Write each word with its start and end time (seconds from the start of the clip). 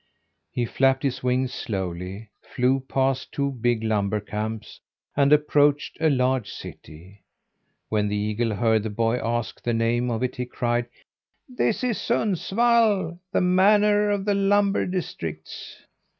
He 0.49 0.65
flapped 0.65 1.03
his 1.03 1.21
wings 1.21 1.53
slowly, 1.53 2.31
flew 2.55 2.79
past 2.89 3.31
two 3.31 3.51
big 3.51 3.83
lumber 3.83 4.19
camps, 4.19 4.81
and 5.15 5.31
approached 5.31 5.95
a 5.99 6.09
large 6.09 6.49
city. 6.49 7.23
When 7.87 8.07
the 8.07 8.15
eagle 8.15 8.55
heard 8.55 8.81
the 8.81 8.89
boy 8.89 9.17
ask 9.23 9.61
the 9.61 9.75
name 9.75 10.09
of 10.09 10.23
it, 10.23 10.37
he 10.37 10.45
cried; 10.47 10.87
"This 11.47 11.83
is 11.83 11.99
Sundsvall, 11.99 13.19
the 13.31 13.41
manor 13.41 14.09
of 14.09 14.25
the 14.25 14.33
lumber 14.33 14.87
districts." 14.87 15.85